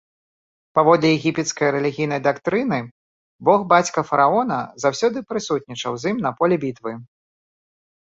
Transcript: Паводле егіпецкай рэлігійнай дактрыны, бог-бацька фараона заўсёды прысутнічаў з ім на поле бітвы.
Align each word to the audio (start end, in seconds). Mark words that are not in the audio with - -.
Паводле 0.77 1.11
егіпецкай 1.17 1.69
рэлігійнай 1.75 2.21
дактрыны, 2.29 2.79
бог-бацька 3.51 3.99
фараона 4.11 4.59
заўсёды 4.87 5.27
прысутнічаў 5.31 5.93
з 6.03 6.17
ім 6.17 6.29
на 6.29 6.37
поле 6.43 6.55
бітвы. 6.69 6.91